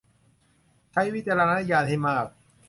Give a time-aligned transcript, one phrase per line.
[0.91, 2.27] ใช้วิจารณญาณให้มาก